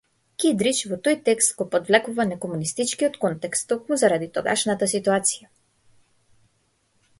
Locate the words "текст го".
1.27-1.67